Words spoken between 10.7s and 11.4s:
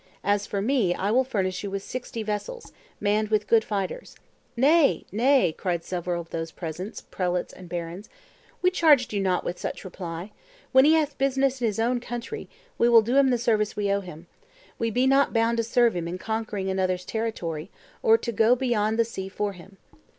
when he hath